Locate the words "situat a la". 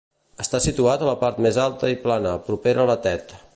0.65-1.13